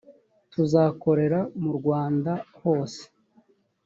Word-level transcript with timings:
tuzakorera 0.51 1.39
mu 1.61 1.71
rwanda 1.77 2.31
hose 2.61 3.01